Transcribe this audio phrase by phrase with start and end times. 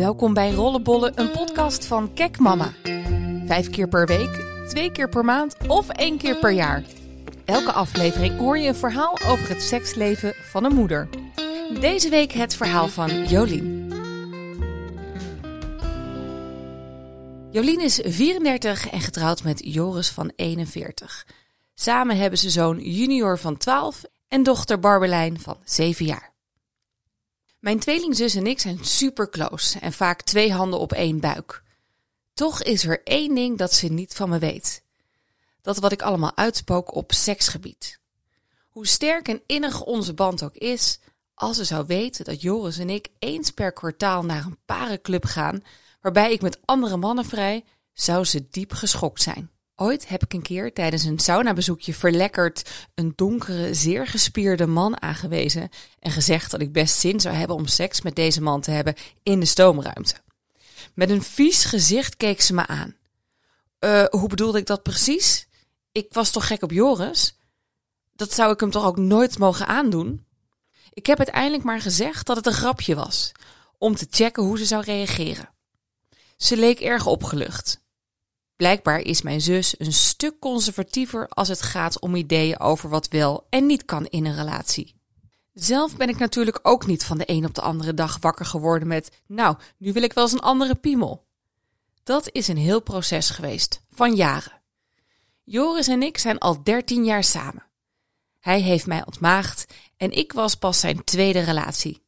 [0.00, 2.72] Welkom bij Rollenbollen, een podcast van Kek Mama.
[3.46, 6.84] Vijf keer per week, twee keer per maand of één keer per jaar.
[7.44, 11.08] Elke aflevering hoor je een verhaal over het seksleven van een moeder.
[11.80, 13.92] Deze week het verhaal van Jolien.
[17.50, 21.26] Jolien is 34 en getrouwd met Joris van 41.
[21.74, 26.32] Samen hebben ze zoon Junior van 12 en dochter Barbelijn van 7 jaar.
[27.60, 31.62] Mijn tweelingzus en ik zijn super close en vaak twee handen op één buik.
[32.34, 34.82] Toch is er één ding dat ze niet van me weet.
[35.62, 38.00] Dat wat ik allemaal uitspook op seksgebied.
[38.68, 40.98] Hoe sterk en innig onze band ook is,
[41.34, 45.62] als ze zou weten dat Joris en ik eens per kwartaal naar een parenclub gaan,
[46.00, 49.50] waarbij ik met andere mannen vrij, zou ze diep geschokt zijn.
[49.82, 55.68] Ooit heb ik een keer tijdens een saunabezoekje verlekkerd een donkere, zeer gespierde man aangewezen
[55.98, 58.94] en gezegd dat ik best zin zou hebben om seks met deze man te hebben
[59.22, 60.14] in de stoomruimte.
[60.94, 62.96] Met een vies gezicht keek ze me aan.
[63.80, 65.46] Uh, hoe bedoelde ik dat precies?
[65.92, 67.36] Ik was toch gek op Joris?
[68.12, 70.26] Dat zou ik hem toch ook nooit mogen aandoen?
[70.92, 73.32] Ik heb uiteindelijk maar gezegd dat het een grapje was,
[73.78, 75.50] om te checken hoe ze zou reageren.
[76.36, 77.80] Ze leek erg opgelucht.
[78.60, 83.46] Blijkbaar is mijn zus een stuk conservatiever als het gaat om ideeën over wat wel
[83.50, 84.94] en niet kan in een relatie.
[85.52, 88.88] Zelf ben ik natuurlijk ook niet van de een op de andere dag wakker geworden
[88.88, 91.26] met: Nou, nu wil ik wel eens een andere piemel.
[92.02, 94.62] Dat is een heel proces geweest, van jaren.
[95.44, 97.66] Joris en ik zijn al 13 jaar samen.
[98.40, 102.02] Hij heeft mij ontmaagd en ik was pas zijn tweede relatie.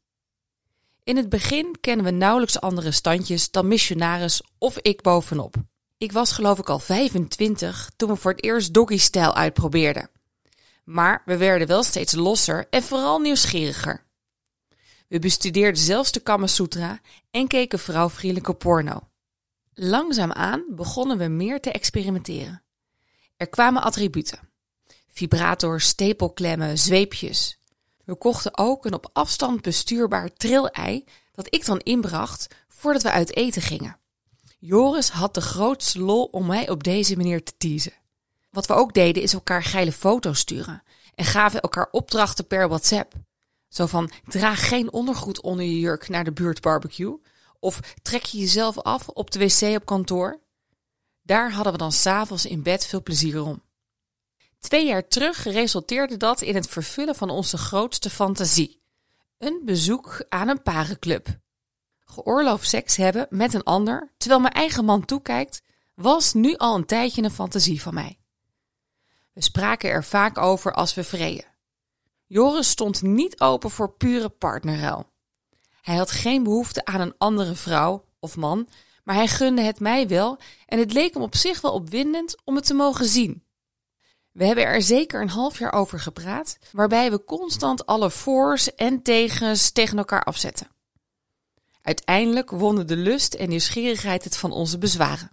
[1.05, 5.71] In het begin kennen we nauwelijks andere standjes dan missionaris of ik bovenop.
[6.03, 10.11] Ik was geloof ik al 25 toen we voor het eerst doggy-stijl uitprobeerden.
[10.85, 14.05] Maar we werden wel steeds losser en vooral nieuwsgieriger.
[15.09, 19.01] We bestudeerden zelfs de Kama Sutra en keken vrouwvriendelijke porno.
[19.75, 22.63] Langzaamaan begonnen we meer te experimenteren.
[23.37, 24.39] Er kwamen attributen.
[25.09, 27.59] Vibrators, stapelklemmen, zweepjes.
[28.05, 33.37] We kochten ook een op afstand bestuurbaar trillei dat ik dan inbracht voordat we uit
[33.37, 34.01] eten gingen.
[34.65, 37.93] Joris had de grootste lol om mij op deze manier te teasen.
[38.51, 40.83] Wat we ook deden is elkaar geile foto's sturen
[41.15, 43.15] en gaven elkaar opdrachten per WhatsApp.
[43.69, 47.21] Zo van draag geen ondergoed onder je jurk naar de buurtbarbecue
[47.59, 50.41] of trek je jezelf af op de wc op kantoor.
[51.23, 53.63] Daar hadden we dan s'avonds in bed veel plezier om.
[54.59, 58.83] Twee jaar terug resulteerde dat in het vervullen van onze grootste fantasie:
[59.39, 61.41] een bezoek aan een parenclub
[62.13, 65.63] geoorloofd seks hebben met een ander, terwijl mijn eigen man toekijkt,
[65.95, 68.19] was nu al een tijdje een fantasie van mij.
[69.33, 71.45] We spraken er vaak over als we vreden.
[72.27, 75.11] Joris stond niet open voor pure partnerruil.
[75.83, 78.69] Hij had geen behoefte aan een andere vrouw of man,
[79.05, 82.55] maar hij gunde het mij wel en het leek hem op zich wel opwindend om
[82.55, 83.45] het te mogen zien.
[84.33, 89.03] We hebben er zeker een half jaar over gepraat, waarbij we constant alle voor's en
[89.03, 90.72] tegens tegen elkaar afzetten.
[91.83, 95.31] Uiteindelijk wonnen de lust en nieuwsgierigheid het van onze bezwaren.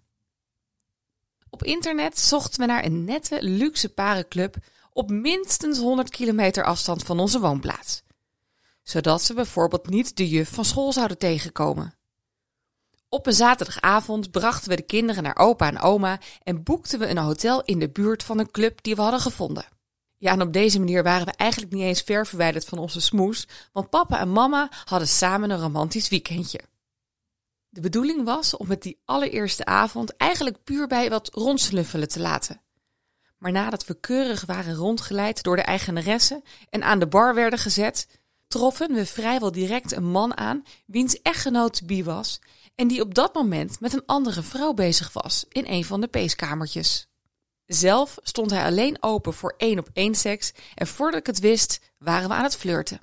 [1.49, 4.55] Op internet zochten we naar een nette, luxe parenclub
[4.93, 8.03] op minstens 100 kilometer afstand van onze woonplaats.
[8.83, 11.93] Zodat ze bijvoorbeeld niet de juf van school zouden tegenkomen.
[13.09, 17.17] Op een zaterdagavond brachten we de kinderen naar opa en oma en boekten we een
[17.17, 19.65] hotel in de buurt van een club die we hadden gevonden.
[20.19, 23.47] Ja, en op deze manier waren we eigenlijk niet eens ver verwijderd van onze smoes,
[23.71, 26.59] want papa en mama hadden samen een romantisch weekendje.
[27.69, 32.61] De bedoeling was om het die allereerste avond eigenlijk puur bij wat rondsnuffelen te laten.
[33.37, 38.07] Maar nadat we keurig waren rondgeleid door de eigenaresse en aan de bar werden gezet,
[38.47, 42.39] troffen we vrijwel direct een man aan wiens echtgenoot Bie was
[42.75, 46.07] en die op dat moment met een andere vrouw bezig was in een van de
[46.07, 47.08] peeskamertjes.
[47.69, 51.79] Zelf stond hij alleen open voor één op één seks en voordat ik het wist,
[51.97, 52.99] waren we aan het flirten.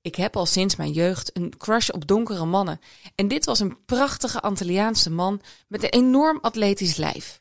[0.00, 2.80] Ik heb al sinds mijn jeugd een crush op donkere mannen
[3.14, 7.40] en dit was een prachtige Antilliaanse man met een enorm atletisch lijf.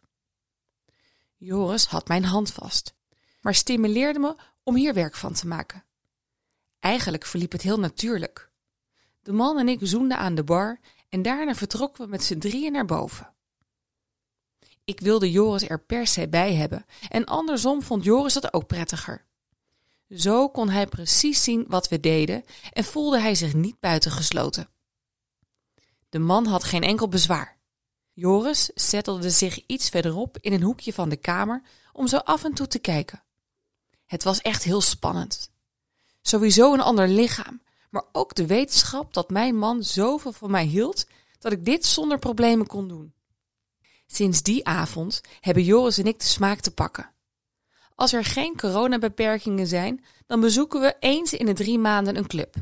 [1.36, 2.94] Joris had mijn hand vast,
[3.42, 5.84] maar stimuleerde me om hier werk van te maken.
[6.80, 8.52] Eigenlijk verliep het heel natuurlijk.
[9.22, 12.72] De man en ik zoenden aan de bar en daarna vertrokken we met z'n drieën
[12.72, 13.36] naar boven.
[14.88, 19.26] Ik wilde Joris er per se bij hebben en andersom vond Joris dat ook prettiger.
[20.10, 24.70] Zo kon hij precies zien wat we deden en voelde hij zich niet buitengesloten.
[26.10, 27.58] De man had geen enkel bezwaar.
[28.14, 31.62] Joris zettelde zich iets verderop in een hoekje van de kamer
[31.94, 33.24] om zo af en toe te kijken.
[34.06, 35.52] Het was echt heel spannend.
[36.22, 41.08] Sowieso een ander lichaam, maar ook de wetenschap dat mijn man zoveel van mij hield
[41.40, 43.16] dat ik dit zonder problemen kon doen.
[44.08, 47.12] Sinds die avond hebben Joris en ik de smaak te pakken.
[47.96, 52.56] Als er geen coronabeperkingen zijn, dan bezoeken we eens in de drie maanden een club.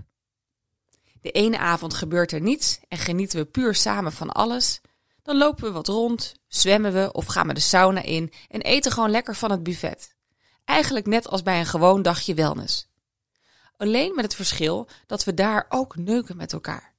[1.21, 4.81] De ene avond gebeurt er niets en genieten we puur samen van alles.
[5.21, 8.91] Dan lopen we wat rond, zwemmen we of gaan we de sauna in en eten
[8.91, 10.15] gewoon lekker van het buffet.
[10.65, 12.87] Eigenlijk net als bij een gewoon dagje wellness.
[13.77, 16.94] Alleen met het verschil dat we daar ook neuken met elkaar.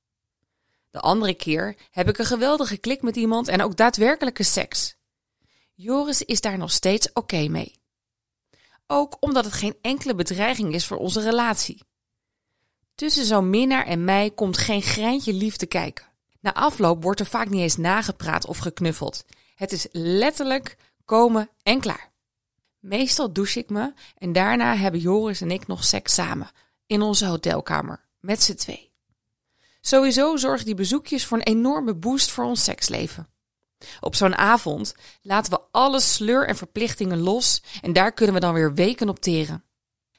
[0.97, 4.97] De andere keer heb ik een geweldige klik met iemand en ook daadwerkelijke seks.
[5.75, 7.81] Joris is daar nog steeds oké mee.
[8.87, 11.83] Ook omdat het geen enkele bedreiging is voor onze relatie.
[12.95, 16.07] Tussen zo'n minnaar en mij komt geen greintje liefde kijken.
[16.41, 19.25] Na afloop wordt er vaak niet eens nagepraat of geknuffeld.
[19.55, 22.13] Het is letterlijk komen en klaar.
[22.79, 26.51] Meestal douche ik me en daarna hebben Joris en ik nog seks samen
[26.87, 28.86] in onze hotelkamer met z'n twee.
[29.87, 33.29] Sowieso zorgen die bezoekjes voor een enorme boost voor ons seksleven.
[34.01, 38.55] Op zo'n avond laten we alle sleur en verplichtingen los en daar kunnen we dan
[38.55, 39.65] weer weken op teren.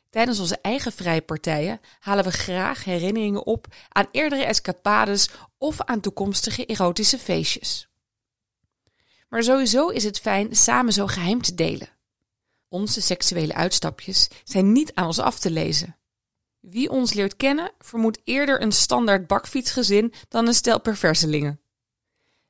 [0.09, 5.99] Tijdens onze eigen vrije partijen halen we graag herinneringen op aan eerdere escapades of aan
[5.99, 7.89] toekomstige erotische feestjes.
[9.29, 11.89] Maar sowieso is het fijn samen zo geheim te delen.
[12.69, 15.95] Onze seksuele uitstapjes zijn niet aan ons af te lezen.
[16.59, 21.59] Wie ons leert kennen, vermoedt eerder een standaard bakfietsgezin dan een stel perverselingen.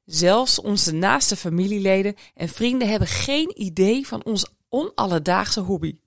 [0.05, 5.97] Zelfs onze naaste familieleden en vrienden hebben geen idee van ons onalledaagse hobby.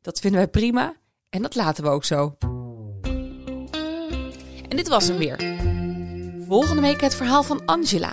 [0.00, 0.96] Dat vinden wij prima
[1.28, 2.36] en dat laten we ook zo.
[4.68, 5.36] En dit was hem weer.
[6.46, 8.12] Volgende week het verhaal van Angela.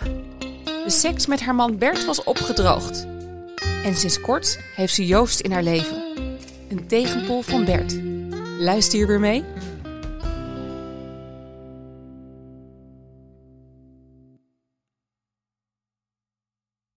[0.83, 3.07] De seks met haar man Bert was opgedroogd.
[3.83, 6.03] En sinds kort heeft ze Joost in haar leven.
[6.69, 8.06] Een tegenpol van Bert.
[8.59, 9.44] Luister je weer mee?